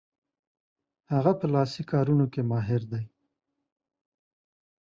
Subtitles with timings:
[1.13, 3.03] هغه په لاسي کارونو کې ماهر دی.